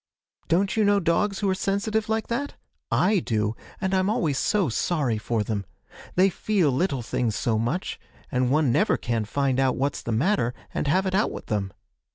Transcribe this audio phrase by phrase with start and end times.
[0.47, 2.55] Don't you know dogs who are sensitive like that?
[2.91, 5.63] I do, and I'm always so sorry for them
[6.15, 7.99] they feel little things so much,
[8.31, 11.71] and one never can find out what's the matter, and have it out with them!